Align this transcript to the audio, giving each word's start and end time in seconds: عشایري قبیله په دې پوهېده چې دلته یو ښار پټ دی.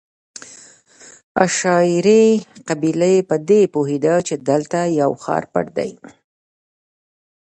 عشایري 1.43 2.25
قبیله 2.67 3.11
په 3.29 3.35
دې 3.49 3.61
پوهېده 3.73 4.15
چې 4.27 4.35
دلته 4.49 4.79
یو 5.01 5.11
ښار 5.23 5.43
پټ 5.53 5.65
دی. 5.77 5.91